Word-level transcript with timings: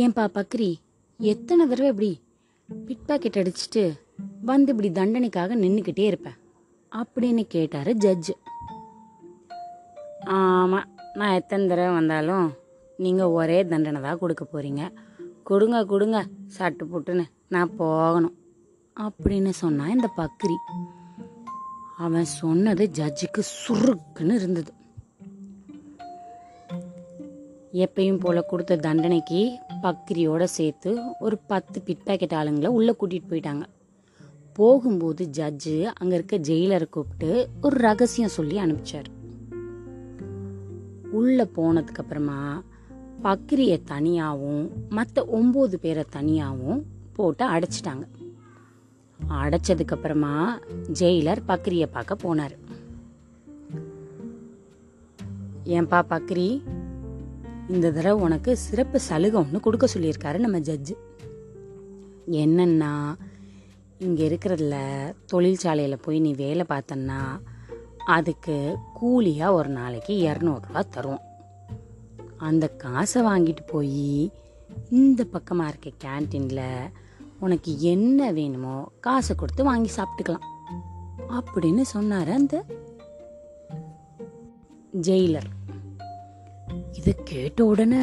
ஏன்பா 0.00 0.24
பக்ரி 0.34 0.74
எத்தனை 1.20 1.66
தடவை 1.66 1.88
இப்படி 1.88 2.20
பிட் 2.86 3.06
பாக்கெட் 3.06 3.38
அடிச்சுட்டு 3.40 3.82
வந்து 4.44 4.72
இப்படி 4.72 4.90
தண்டனைக்காக 4.90 5.56
நின்றுக்கிட்டே 5.56 5.98
இருப்பேன். 5.98 6.36
அப்படின்னு 6.92 7.42
கேட்டார் 7.42 7.90
ஜட்ஜு 7.96 8.34
ஆமாம் 10.24 10.88
நான் 11.14 11.34
எத்தனை 11.34 11.68
தடவை 11.68 11.92
வந்தாலும் 11.94 12.56
நீங்கள் 12.98 13.26
ஒரே 13.26 13.64
தண்டனை 13.64 14.00
தான் 14.02 14.18
கொடுக்க 14.18 14.44
போகிறீங்க 14.44 14.82
கொடுங்க 15.42 15.84
கொடுங்க 15.84 16.26
சட்டு 16.58 16.84
புட்டுன்னு 16.92 17.24
நான் 17.48 17.76
போகணும் 17.76 18.36
அப்படின்னு 18.96 19.48
சொன்னான் 19.48 19.90
இந்த 19.90 20.10
பக்ரி 20.16 20.56
அவன் 21.96 22.24
சொன்னது 22.24 22.90
ஜட்ஜுக்கு 22.94 23.42
சுருக்குன்னு 23.62 24.34
இருந்தது. 24.34 24.72
எப்பயும் 27.72 28.20
போல 28.20 28.42
கொடுத்த 28.42 28.76
தண்டனைக்கு 28.76 29.40
பக்ரியோட 29.82 30.42
சேர்த்து 30.44 30.90
ஒரு 31.20 31.38
பத்து 31.46 31.82
பிட் 31.86 32.06
பேக்கெட் 32.06 32.36
ஆளுங்களை 32.40 32.66
உள்ளே 32.66 32.94
கூட்டிகிட்டு 33.00 33.30
போயிட்டாங்க. 33.30 33.62
போகும்போது 34.52 35.30
ஜட்ஜு 35.36 35.74
அங்கே 35.84 36.14
இருக்க 36.14 36.38
ஜெயிலரை 36.38 36.88
கூப்பிட்டு 36.88 37.48
ஒரு 37.60 37.76
ரகசியம் 37.76 38.36
சொல்லி 38.36 38.56
அனுப்பிச்சார். 38.58 39.08
உள்ளே 41.10 41.44
போனதுக்கப்புறமா 41.56 42.40
பக்ரியை 43.22 43.78
தனியாகவும் 43.84 44.88
மற்ற 44.88 45.26
ஒம்பது 45.32 45.76
பேரை 45.76 46.04
தனியாகவும் 46.10 46.82
போட்டு 47.12 47.44
அடைச்சிட்டாங்க. 47.50 48.04
அடைச்சதுக்கப்புறமா 49.20 50.34
ஜெயிலர் 50.98 51.42
பக்ரியை 51.48 51.86
பார்க்க 51.92 52.16
போனார். 52.24 52.54
ஏன்பா 55.64 55.98
பக்ரி 56.10 56.62
இந்த 57.70 57.90
தடவை 57.90 58.22
உனக்கு 58.22 58.56
சிறப்பு 58.56 59.00
சலுகை 59.00 59.40
ஒன்று 59.40 59.60
கொடுக்க 59.60 59.88
சொல்லியிருக்காரு 59.94 60.38
நம்ம 60.38 60.58
ஜட்ஜு 60.58 60.94
என்னன்னா 62.30 62.92
இங்கே 63.98 64.28
இருக்கிறதுல 64.28 64.76
தொழிற்சாலையில் 65.26 66.02
போய் 66.02 66.20
நீ 66.20 66.32
வேலை 66.34 66.64
பார்த்தன்னா 66.68 67.20
அதுக்கு 68.06 68.76
கூலியாக 68.94 69.52
ஒரு 69.52 69.68
நாளைக்கு 69.68 70.14
இரநூறுவா 70.26 70.82
தருவோம். 70.96 71.24
அந்த 72.36 72.68
காசை 72.68 73.22
வாங்கிட்டு 73.22 73.62
போய் 73.66 74.30
இந்த 74.90 75.24
பக்கமாக 75.24 75.72
இருக்க 75.72 75.90
கேன்டீனில் 76.04 76.92
உனக்கு 77.40 77.80
என்ன 77.80 78.32
வேணுமோ 78.32 78.90
காசை 79.00 79.36
கொடுத்து 79.36 79.64
வாங்கி 79.64 79.90
சாப்பிட்டுக்கலாம். 79.96 80.46
அப்படின்னு 81.30 81.80
சொன்னார் 81.80 82.30
அந்த 82.30 82.64
ஜெயிலர் 85.00 85.50
இதை 86.98 87.14
கேட்ட 87.24 87.64
உடனே 87.64 88.02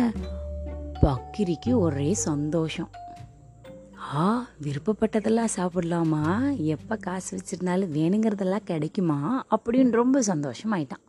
பக்கிரிக்கு 1.01 1.71
ஒரே 1.79 2.13
சந்தோஷம். 2.13 2.89
ஆ 4.15 4.47
விருப்பப்பட்டதெல்லாம் 4.61 5.53
சாப்பிடலாமா? 5.55 6.55
எப்போ 6.55 6.95
காசு 6.95 7.37
வச்சிருந்தாலும் 7.37 7.93
வேணுங்கிறதெல்லாம் 7.97 8.63
கிடைக்குமா? 8.63 9.45
அப்படின்னு 9.55 9.91
ரொம்ப 9.91 10.21
சந்தோஷமாயிட்டான். 10.21 11.03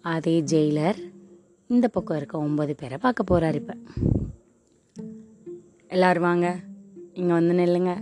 அதே 0.00 0.40
ஜெயிலர் 0.40 0.98
இந்த 1.66 1.88
பக்கம் 1.88 2.16
இருக்க 2.16 2.38
ஒம்பது 2.38 2.72
பேரை 2.76 2.98
பார்க்க 2.98 3.22
போகிறார் 3.22 3.54
இப்போ. 3.54 3.74
எல்லோரும் 5.88 6.22
வாங்க 6.22 6.56
இங்கே 7.14 7.32
வந்து 7.32 7.54
நில்லுங்க. 7.54 7.92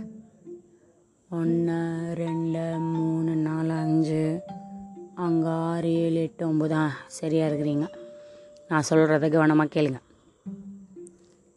ஒன்று 1.29 1.77
ரெண்டு 2.13 2.79
மூணு 2.79 3.35
நாலு 3.35 3.73
அஞ்சு 3.73 4.39
அங்கே 5.15 5.47
ஆறு 5.47 5.93
ஏழு 5.93 6.19
எட்டு 6.21 6.53
ஒம்பது 6.53 6.71
ஆ 6.71 6.91
சரியாக 7.07 7.55
இருக்கிறீங்க. 7.55 7.87
நான் 8.69 8.87
சொல்கிறத 8.89 9.29
கவனமாக 9.29 9.69
கேளுங்க. 9.75 9.99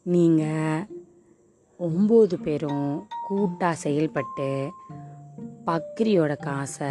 நீங்கள் 0.02 0.86
ஒம்பது 1.80 2.36
பேரும் 2.42 3.06
கூட்டாக 3.28 3.74
செயல்பட்டு 3.74 4.48
பக்ரியோட 5.66 6.36
காசை 6.36 6.90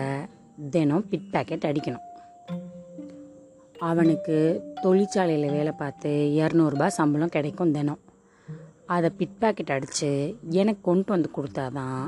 தினம் 0.69 1.05
பிட் 1.11 1.31
பாக்கெட் 1.31 1.67
அடிக்கணும். 1.69 2.05
அவனுக்கு 3.89 4.37
தொழிற்சாலையில் 4.81 5.51
வேலை 5.51 5.71
பார்த்து 5.71 6.11
இரநூறுபா 6.39 6.87
சம்பளம் 6.87 7.29
கிடைக்கும் 7.29 7.71
தினம். 7.71 8.01
அதை 8.85 9.09
பிட் 9.19 9.39
பாக்கெட் 9.39 9.75
அடித்து 9.75 10.11
எனக்கு 10.59 10.81
கொண்டு 10.81 11.11
வந்து 11.13 11.29
கொடுத்தாதான் 11.37 12.03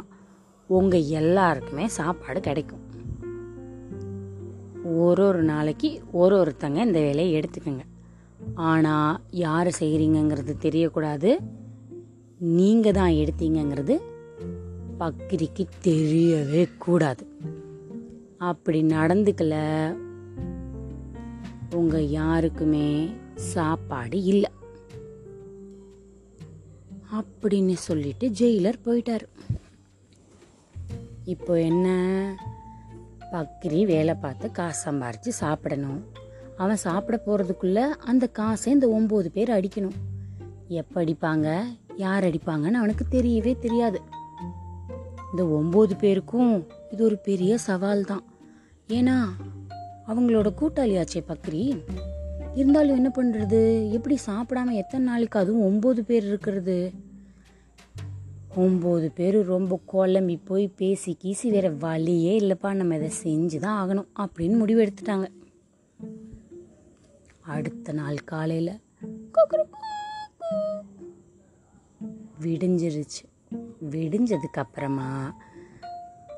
உங்கள் 0.68 1.09
எல்லாருக்குமே 1.19 1.88
சாப்பாடு 1.88 2.40
கிடைக்கும். 2.40 2.84
ஒரு 5.06 5.24
ஒரு 5.28 5.42
நாளைக்கு 5.44 6.02
ஒரு 6.12 6.36
ஒருத்தங்க 6.42 6.80
இந்த 6.86 7.00
வேலையை 7.00 7.31
எடுத்துக்கோங்க. 7.40 7.86
ஆனால் 8.55 9.22
யார் 9.31 9.67
செய்கிறீங்கங்கிறது 9.67 10.53
தெரியக்கூடாது. 10.61 11.38
நீங்கள் 12.38 12.91
தான் 12.91 13.11
எடுத்தீங்கங்கிறது 13.11 14.00
பக்கிரிக்கு 15.00 15.66
தெரியவே 15.83 16.69
கூடாது. 16.77 17.27
அப்படி 18.38 18.83
நடந்துக்கல 18.83 19.55
உங்கள் 21.75 22.07
யாருக்குமே 22.07 23.09
சாப்பாடு 23.35 24.23
இல்லை. 24.23 24.50
அப்படின்னு 27.13 27.73
சொல்லிட்டு 27.73 28.29
ஜெயிலர் 28.29 28.73
போயிட்டார். 28.85 29.25
இப்போ 31.23 31.61
என்ன? 31.61 31.88
பக்ரி 33.31 33.85
வேலை 33.85 34.13
பார்த்து 34.13 34.51
காசு 34.51 34.91
சம்பாரித்து 34.91 35.27
சாப்பிடணும். 35.27 36.06
அவன் 36.64 36.84
சாப்பிட 36.86 37.16
போகிறதுக்குள்ள 37.25 37.80
அந்த 38.12 38.25
காசை 38.40 38.72
இந்த 38.74 38.88
ஒம்பது 38.97 39.30
பேர் 39.36 39.52
அடிக்கணும். 39.58 39.97
எப்போ 40.81 40.97
அடிப்பாங்க 41.03 41.47
யார் 42.03 42.25
அடிப்பாங்கன்னு 42.30 42.80
அவனுக்கு 42.81 43.06
தெரியவே 43.16 43.53
தெரியாது. 43.66 44.00
இந்த 45.31 45.44
ஒம்பது 45.59 45.94
பேருக்கும் 46.03 46.53
இது 46.92 47.02
ஒரு 47.09 47.18
பெரிய 47.30 47.53
சவால் 47.68 48.09
தான் 48.12 48.24
ஏன்னா 48.98 49.18
அவங்களோட 50.12 50.50
கூட்டாளியாச்சே 50.59 51.22
பக்ரி. 51.31 51.64
இருந்தாலும் 52.59 52.98
என்ன 53.00 53.09
பண்ணுறது 53.18 53.59
எப்படி 53.98 54.16
சாப்பிடாம 54.28 54.75
எத்தனை 54.81 55.03
நாளைக்கு 55.09 55.40
அதுவும் 55.40 55.66
ஒம்பது 55.69 56.02
பேர் 56.09 56.25
இருக்கிறது? 56.25 56.78
ஒம்பது 58.64 59.08
பேர் 59.18 59.38
ரொம்ப 59.53 59.74
குழம்பி 59.92 60.36
போய் 60.46 60.66
பேசி 60.81 61.12
கீசி 61.24 61.48
வேற 61.56 61.68
வழியே 61.84 62.34
இல்லைப்பா. 62.40 62.72
நம்ம 62.74 62.96
இதை 62.96 63.12
செஞ்சு 63.25 63.59
தான் 63.66 63.78
ஆகணும் 63.81 64.09
அப்படின்னு 64.24 64.58
முடிவு 64.58 64.81
எடுத்துட்டாங்க 64.86 65.28
அடுத்த 67.56 67.94
நாள் 68.00 68.18
காலையில் 68.32 68.74
விடிஞ்சிருச்சு. 72.44 73.24
விடிஞ்சதுக்கு 73.94 74.60
அப்புறமா 74.64 75.08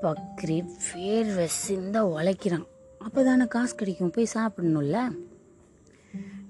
பக்ரி 0.04 0.58
வேர்வை 0.92 1.48
சிந்த 1.64 1.98
உழைக்கிறான். 2.16 2.66
அப்போதானே 3.06 3.46
காசு 3.56 3.74
கிடைக்கும் 3.76 4.14
போய் 4.16 4.34
சாப்பிடணும்ல? 4.36 5.00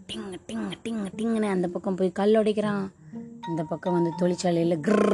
டிங்கு 0.09 0.37
டிங்கு 0.47 0.75
டிங்கு 0.85 1.09
டிங்குன்னு 1.17 1.49
அந்த 1.55 1.67
பக்கம் 1.75 1.97
போய் 1.99 2.17
கல் 2.19 2.37
உடைக்கிறான். 2.41 2.85
இந்த 3.49 3.61
பக்கம் 3.71 3.95
வந்து 3.97 4.11
தொழிற்சாலையில் 4.21 4.83
கிர் 4.87 5.05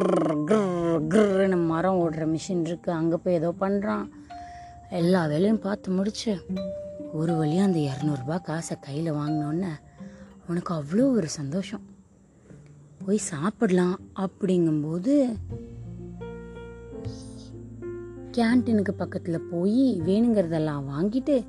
கிர் 0.49 0.97
கிர்னு 1.13 1.59
மரம் 1.71 1.99
ஓடுற 2.03 2.25
மிஷின் 2.33 2.65
இருக்குது 2.67 2.97
அங்கே 2.99 3.17
போய் 3.23 3.37
ஏதோ 3.39 3.49
பண்ணுறான் 3.61 4.05
எல்லா 5.01 5.21
வேலையும் 5.33 5.63
பார்த்து 5.67 5.91
முடிச்சு. 5.91 6.33
ஒரு 7.13 7.35
வழியாக 7.35 7.67
அந்த 7.67 7.79
இரநூறுபா 7.79 8.41
காசை 8.41 8.79
கையில் 8.79 9.13
வாங்கினோன்னே 9.13 9.71
உனக்கு 10.47 10.73
அவ்வளோ 10.73 11.11
ஒரு 11.11 11.29
சந்தோஷம். 11.29 11.81
போய் 13.05 13.17
சாப்பிடலாம் 13.17 13.99
அப்படிங்கும்போது 14.15 15.13
கேன்டீனுக்கு 18.37 18.91
பக்கத்தில் 18.97 19.47
போய் 19.51 20.01
வேணுங்கிறதெல்லாம் 20.01 20.87
வாங்கிட்டு 20.93 21.45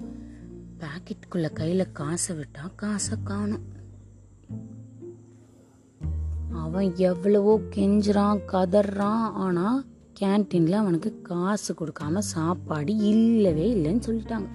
பாக்கெட்டுக்குள்ளே 0.81 1.53
கையில் 1.53 1.93
காசை 1.93 2.37
விட்டால் 2.37 2.75
காசை 2.77 3.17
காணும். 3.25 3.67
அவன் 6.53 6.95
எவ்வளவோ 6.97 7.59
கெஞ்சுறான் 7.59 8.41
கதறான் 8.53 9.27
ஆனால் 9.45 9.87
கேன்டீனில் 10.21 10.81
அவனுக்கு 10.83 11.23
காசு 11.23 11.75
கொடுக்காம 11.75 12.19
சாப்பாடு 12.19 12.97
இல்லவே 12.97 13.75
இல்லைன்னு 13.75 14.07
சொல்லிட்டாங்க. 14.07 14.47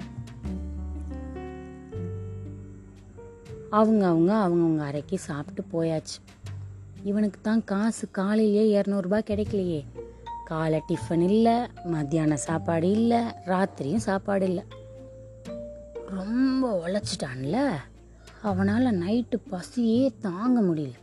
அவங்க 3.73 4.07
அவங்க 4.07 4.33
அவங்கவுங்க 4.33 4.87
அறைக்கு 4.87 5.19
சாப்பிட்டு 5.19 5.63
போயாச்சு. 5.73 6.17
இவனுக்கு 7.03 7.39
தான் 7.41 7.63
காசு 7.63 8.11
காலையிலேயே 8.11 8.81
இரநூறுபா 8.81 9.19
கிடைக்கலையே. 9.23 9.83
காலை 10.45 10.81
டிஃபன் 10.87 11.23
இல்லை 11.23 11.53
மத்தியான 11.83 12.37
சாப்பாடு 12.37 12.91
இல்லை 12.91 13.17
ராத்திரியும் 13.45 13.95
சாப்பாடு 13.95 14.45
இல்லை. 14.45 14.63
ரொம்ப 16.09 16.81
உழைச்சிட்டான்ல. 16.87 17.69
அவனால் 18.41 18.99
நைட்டு 18.99 19.41
பசியே 19.49 20.13
தாங்க 20.21 20.61
முடியல. 20.61 20.93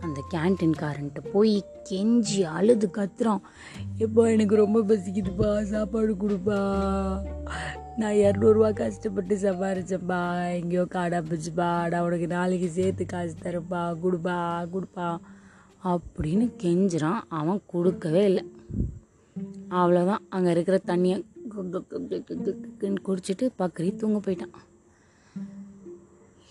அந்த 0.00 0.24
கேன்டீன்காரன்ட்டு 0.34 1.30
போய் 1.32 1.64
கெஞ்சி 1.90 2.42
அழுது 2.42 2.90
கத்துறான். 2.92 3.40
எப்பா 3.98 4.30
எனக்கு 4.30 4.56
ரொம்ப 4.56 4.80
பசிக்குதுப்பா. 4.80 5.62
சாப்பாடு 5.62 6.14
கொடுப்பா. 6.14 6.58
நான் 8.00 8.18
இரநூறுவா 8.24 8.68
கஷ்டப்பட்டு 8.72 9.34
சம்பாரிச்சேன்ப்பா 9.36 10.18
எங்கேயோ 10.58 10.84
காடா 10.94 11.18
பிடிச்சிப்பா. 11.28 11.68
நான் 11.90 12.04
உனக்கு 12.06 12.26
நாளைக்கு 12.26 12.68
சேர்த்து 12.68 13.04
காசு 13.06 13.34
தரப்பா 13.42 13.80
கொடுப்பா 14.04 14.36
கொடுப்பா. 14.74 15.08
அப்படின்னு 15.90 16.44
கெஞ்சுறான். 16.62 17.20
அவன் 17.40 17.60
கொடுக்கவே 17.72 18.22
இல்லை. 18.24 18.44
அவ்வளோதான் 19.80 20.22
அங்கே 20.28 20.50
இருக்கிற 20.50 20.80
தண்ணியை 20.86 21.16
குடிச்சிட்டு 23.08 23.46
பக்கரி 23.58 23.90
தூங்க 24.02 24.18
போயிட்டான். 24.18 24.56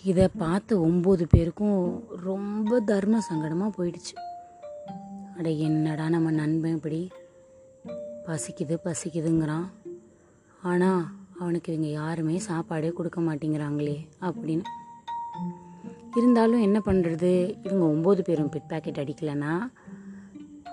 இதை 0.03 0.27
பார்த்து 0.43 0.73
ஒம்பது 0.87 1.25
பேருக்கும் 1.29 1.79
ரொம்ப 2.27 2.79
தர்ம 2.91 3.21
சங்கடமாக 3.29 3.71
போயிடுச்சு. 3.77 4.13
அட 5.37 5.49
என்னடா 5.67 6.05
நம்ம 6.15 6.31
நண்பன் 6.41 6.75
இப்படி 6.75 7.01
பசிக்குது 8.27 8.77
பசிக்குதுங்கிறான். 8.85 9.67
ஆனால் 10.71 11.03
அவனுக்கு 11.41 11.73
இவங்க 11.73 11.91
யாருமே 11.91 12.37
சாப்பாடே 12.37 12.89
கொடுக்க 12.89 13.21
மாட்டேங்கிறாங்களே 13.21 13.95
அப்படின்னு. 14.21 14.63
இருந்தாலும் 16.15 16.61
என்ன 16.61 16.81
பண்ணுறது 16.85 17.31
இவங்க 17.63 17.85
ஒம்பது 17.93 18.21
பேரும் 18.21 18.51
பிட் 18.51 18.69
பேக்கெட் 18.69 19.01
அடிக்கலைன்னா 19.01 19.53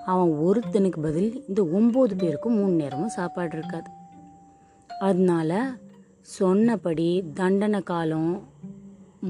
அவன் 0.07 0.29
ஒருத்தனுக்கு 0.29 1.03
பதில் 1.03 1.31
இந்த 1.49 1.63
ஒம்பது 1.63 2.15
பேருக்கும் 2.17 2.55
மூணு 2.55 2.73
நேரமும் 2.73 3.09
சாப்பாடு 3.09 3.57
இருக்காது. 3.59 3.91
அதனால 5.01 5.79
சொன்னபடி 6.21 7.25
தண்டனை 7.35 7.81
காலம் 7.83 8.33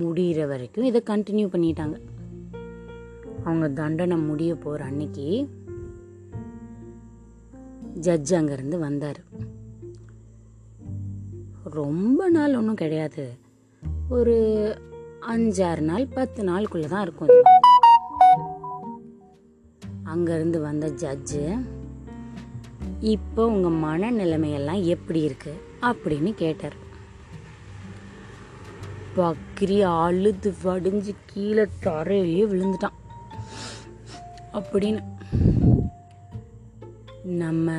முடிகிற 0.01 0.47
வரைக்கும் 0.47 0.85
இதை 0.85 1.03
கண்டினியூ 1.07 1.49
பண்ணிட்டாங்க. 1.55 1.97
அவங்க 3.45 3.69
தண்டனை 3.69 4.17
முடிய 4.17 4.55
போகிற 4.55 4.85
அன்னைக்கு 4.85 5.29
ஜட்ஜ் 7.95 8.35
அங்கேருந்து 8.35 8.79
வந்தார். 8.79 9.21
ரொம்ப 11.71 12.29
நாள் 12.29 12.57
ஒன்றும் 12.57 12.75
கிடையாது. 12.75 13.39
ஒரு 14.09 14.37
அஞ்சாறு 15.21 15.81
நாள் 15.81 16.07
பத்து 16.07 16.43
நாளுக்குள்ளே 16.43 16.87
தான் 16.87 17.03
இருக்கும். 17.03 17.29
அங்கேருந்து 20.05 20.61
வந்த 20.61 20.89
ஜட்ஜு 20.89 21.67
இப்போ 23.01 23.47
உங்கள் 23.47 23.91
மனநிலைமையெல்லாம் 23.91 24.85
எப்படி 24.85 25.21
இருக்கு? 25.21 25.55
அப்படின்னு 25.83 26.35
கேட்டார். 26.35 26.87
பக்ரி 29.17 30.05
அழுது 30.05 30.55
வடிஞ்சு 30.65 31.15
கீழே 31.27 31.67
தரையிலேயே 31.81 32.45
விழுந்துட்டான். 32.45 32.97
அப்படின்னு 34.53 35.03
நம்ம 37.23 37.73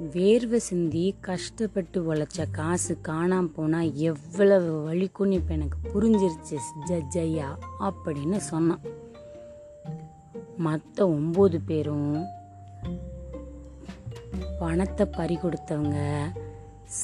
வேர்வை 0.00 0.56
சிந்தி 0.56 1.14
கஷ்டப்பட்டு 1.20 2.14
உழைச்ச 2.14 2.50
காசு 2.52 2.98
காணாம 3.08 3.46
போனா 3.46 3.80
எவ்வளவு 3.80 4.92
வலிக்கும்னு 4.92 5.32
இப்போ 5.32 5.54
எனக்கு 5.54 5.78
புரிஞ்சிருச்சு 5.94 6.56
ஜஜ்ஜையா 6.86 7.46
அப்படின்னு 7.80 8.36
சொன்னான். 8.36 8.80
மற்ற 10.56 11.06
ஒம்பது 11.06 11.60
பேரும் 11.66 12.24
பணத்தை 14.58 15.06
பறி 15.06 15.38
கொடுத்தவங்க 15.42 16.20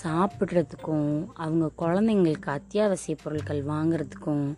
சாப்பிட்றதுக்கும் 0.03 1.27
அவங்க 1.35 1.71
குழந்தைங்களுக்கு 1.79 2.47
அத்தியாவசிய 2.47 3.17
பொருட்கள் 3.23 3.65
வாங்குறதுக்கும் 3.65 4.55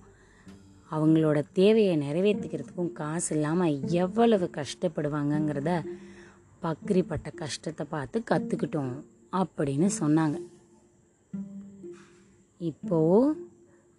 அவங்களோட 0.91 1.45
தேவையை 1.53 1.99
நிறைவேற்றிக்கிறதுக்கும் 1.99 2.93
காசு 2.93 3.35
இல்லாமல் 3.35 3.89
எவ்வளவு 3.89 4.51
கஷ்டப்படுவாங்கங்கிறத 4.57 5.85
பக்ரி 6.63 7.03
பட்ட 7.11 7.29
கஷ்டத்தை 7.41 7.85
பார்த்து 7.91 8.23
கற்றுக்கிட்டோம் 8.31 8.95
அப்படின்னு 9.41 9.89
சொன்னாங்க. 10.01 10.37
இப்போ 12.71 12.99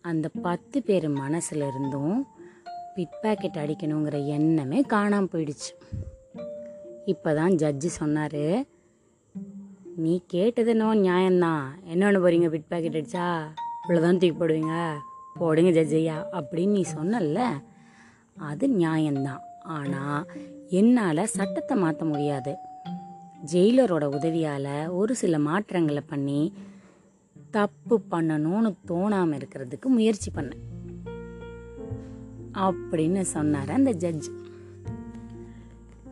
அந்த 0.09 0.27
பத்து 0.47 0.77
பேர் 0.87 1.07
மனசுல 1.21 1.67
இருந்தும் 1.71 2.17
பிட் 2.95 3.17
பாக்கெட் 3.23 3.61
அடிக்கணுங்கிற 3.63 4.17
எண்ணமே 4.37 4.81
காணாமல் 4.93 5.31
போயிடுச்சு. 5.33 5.71
இப்போ 7.13 7.29
தான் 7.39 7.55
ஜட்ஜி 7.61 7.89
சொன்னார் 8.01 8.43
நீ 10.03 10.13
கேட்டது 10.33 10.71
என்னவோ 10.73 10.95
நியாயம்தான். 10.95 11.65
என்ன 11.93 12.01
பண்ண 12.05 12.19
போறீங்க 12.25 12.49
பிட் 12.55 12.69
பாக்கெட் 12.71 12.97
அடிச்சா? 12.99 13.27
இவ்வளோதான் 13.83 14.19
தூக்கி 14.21 14.35
போடுவீங்க? 14.41 14.75
போடுங்க 15.39 15.71
ஜட்ஜையா 15.77 16.17
அப்படின்னு 16.39 16.77
நீ 16.79 16.83
சொன்னல்ல 16.97 17.39
அது 18.49 18.65
நியாயம்தான். 18.81 19.41
ஆனால் 19.77 20.25
என்னால் 20.69 21.31
சட்டத்தை 21.35 21.75
மாற்ற 21.77 22.05
முடியாது. 22.05 22.53
ஜெயிலரோட 23.51 24.05
உதவியால் 24.17 24.73
ஒரு 24.99 25.13
சில 25.15 25.35
மாற்றங்களை 25.39 26.03
பண்ணி 26.07 26.41
தப்பு 27.51 27.95
பண்ணணும்னு 28.11 28.71
தோணாமல் 28.87 29.37
இருக்கிறதுக்கு 29.37 29.87
முயற்சி 29.97 30.29
பண்ணேன். 30.35 30.65
அப்படின்னு 32.65 33.21
சொன்னார் 33.35 33.71
அந்த 33.71 33.91
ஜட்ஜ் 34.03 34.29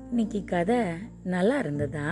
இன்னைக்கு 0.09 0.39
கதை 0.44 0.80
நல்லா 1.24 1.56
இருந்ததா? 1.59 2.09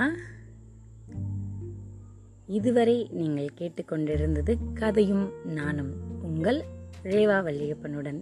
இதுவரை 2.57 2.97
நீங்கள் 3.12 3.56
கேட்டுக்கொண்டிருந்தது 3.57 4.53
கதையும் 4.74 5.27
நானும் 5.59 5.94
உங்கள் 6.21 6.59
ரேவா 7.03 7.38
வள்ளியப்பனுடன். 7.47 8.19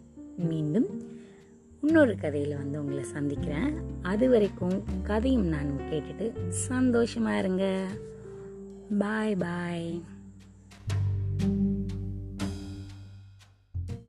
மீண்டும் 0.50 0.90
இன்னொரு 1.86 2.18
கதையில் 2.18 2.58
வந்து 2.58 2.80
உங்களை 2.80 3.04
சந்திக்கிறேன். 3.04 3.74
அது 4.02 4.30
வரைக்கும் 4.30 4.84
கதையும் 5.04 5.46
நானும் 5.46 5.80
கேட்டுட்டு 5.80 6.48
சந்தோஷமாக 6.48 7.40
இருங்க. 7.40 7.88
பாய் 8.98 9.36
பாய் 9.36 10.04